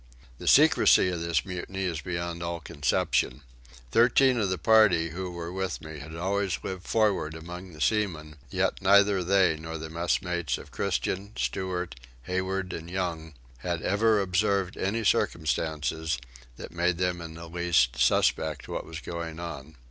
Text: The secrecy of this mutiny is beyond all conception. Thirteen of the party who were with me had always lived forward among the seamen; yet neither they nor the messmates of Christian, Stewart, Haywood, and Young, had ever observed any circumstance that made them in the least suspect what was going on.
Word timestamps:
The 0.39 0.47
secrecy 0.47 1.09
of 1.09 1.21
this 1.21 1.45
mutiny 1.45 1.83
is 1.83 2.01
beyond 2.01 2.41
all 2.41 2.59
conception. 2.59 3.43
Thirteen 3.91 4.39
of 4.39 4.49
the 4.49 4.57
party 4.57 5.09
who 5.09 5.29
were 5.29 5.51
with 5.51 5.79
me 5.79 5.99
had 5.99 6.15
always 6.15 6.57
lived 6.63 6.87
forward 6.87 7.35
among 7.35 7.73
the 7.73 7.81
seamen; 7.81 8.37
yet 8.49 8.81
neither 8.81 9.23
they 9.23 9.57
nor 9.57 9.77
the 9.77 9.91
messmates 9.91 10.57
of 10.57 10.71
Christian, 10.71 11.33
Stewart, 11.37 11.93
Haywood, 12.23 12.73
and 12.73 12.89
Young, 12.89 13.35
had 13.57 13.83
ever 13.83 14.19
observed 14.21 14.75
any 14.75 15.03
circumstance 15.03 15.93
that 16.57 16.71
made 16.71 16.97
them 16.97 17.21
in 17.21 17.35
the 17.35 17.47
least 17.47 17.95
suspect 17.99 18.67
what 18.67 18.87
was 18.87 19.01
going 19.01 19.39
on. 19.39 19.75